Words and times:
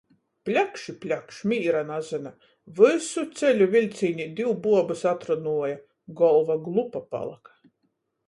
Pļakš 0.49 0.85
i 0.91 0.93
pļakš, 1.01 1.39
mīra 1.51 1.81
nazyna. 1.89 2.29
Vysu 2.79 3.25
ceļu 3.41 3.67
viļcīnī 3.75 4.27
div 4.39 4.55
buobys 4.63 5.05
atrunuoja, 5.11 5.77
golva 6.23 6.57
glupa 6.69 7.03
palyka. 7.13 7.57